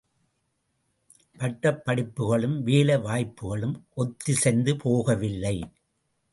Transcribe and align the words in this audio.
பட்டப் 1.37 1.81
படிப்புக்களும், 1.85 2.61
வேலை 2.61 2.95
வாய்ப்புக்களும் 2.95 3.75
ஒத்திசைந்து 3.97 4.75
போக 4.77 5.15
வில்லை. 5.15 5.71